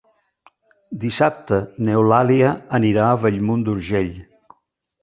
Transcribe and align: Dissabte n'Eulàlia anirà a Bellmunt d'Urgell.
Dissabte 1.03 1.59
n'Eulàlia 1.85 2.57
anirà 2.81 3.07
a 3.13 3.21
Bellmunt 3.27 3.67
d'Urgell. 3.71 4.15